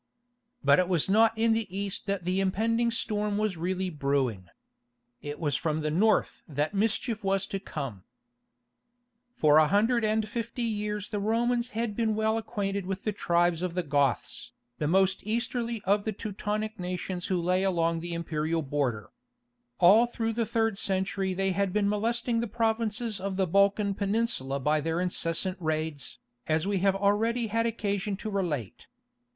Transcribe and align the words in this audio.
But 0.63 0.79
it 0.79 0.87
was 0.89 1.07
not 1.09 1.37
in 1.37 1.53
the 1.53 1.67
east 1.69 2.07
that 2.07 2.23
the 2.23 2.39
impending 2.39 2.89
storm 2.89 3.37
was 3.37 3.55
really 3.55 3.91
brewing. 3.91 4.47
It 5.21 5.39
was 5.39 5.55
from 5.55 5.81
the 5.81 5.91
north 5.91 6.41
that 6.47 6.73
mischief 6.73 7.23
was 7.23 7.45
to 7.45 7.59
come. 7.59 8.01
Gothic 8.01 8.09
Idols. 8.09 9.39
(From 9.39 9.47
the 9.47 9.47
Column 9.47 9.53
of 9.53 9.57
Arcadius.) 9.57 9.57
For 9.57 9.57
a 9.57 9.67
hundred 9.67 10.03
and 10.11 10.27
fifty 10.27 10.63
years 10.63 11.09
the 11.09 11.19
Romans 11.19 11.69
had 11.79 11.95
been 11.95 12.15
well 12.15 12.39
acquainted 12.39 12.87
with 12.87 13.03
the 13.03 13.11
tribes 13.11 13.61
of 13.61 13.75
the 13.75 13.83
Goths, 13.83 14.53
the 14.79 14.87
most 14.87 15.21
easterly 15.21 15.83
of 15.85 16.05
the 16.05 16.11
Teutonic 16.13 16.79
nations 16.79 17.27
who 17.27 17.39
lay 17.39 17.61
along 17.61 17.99
the 17.99 18.15
imperial 18.15 18.63
border. 18.63 19.11
All 19.77 20.07
through 20.07 20.33
the 20.33 20.47
third 20.47 20.79
century 20.79 21.35
they 21.35 21.51
had 21.51 21.71
been 21.71 21.87
molesting 21.87 22.39
the 22.39 22.47
provinces 22.47 23.19
of 23.19 23.37
the 23.37 23.45
Balkan 23.45 23.93
Peninsula 23.93 24.59
by 24.59 24.81
their 24.81 24.99
incessant 24.99 25.57
raids, 25.59 26.17
as 26.47 26.65
we 26.65 26.79
have 26.79 26.95
already 26.95 27.45
had 27.49 27.67
occasion 27.67 28.17
to 28.17 28.31
relate. 28.31 28.87